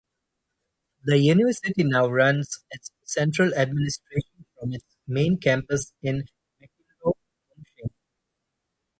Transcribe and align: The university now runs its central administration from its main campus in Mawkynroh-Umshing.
The 1.05 1.19
university 1.19 1.83
now 1.83 2.07
runs 2.07 2.57
its 2.71 2.89
central 3.03 3.53
administration 3.53 4.47
from 4.59 4.73
its 4.73 4.97
main 5.07 5.37
campus 5.37 5.93
in 6.01 6.23
Mawkynroh-Umshing. 6.59 7.91